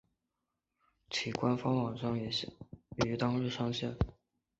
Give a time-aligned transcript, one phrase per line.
[1.11, 2.27] 其官方网站也
[3.05, 3.95] 于当日上线。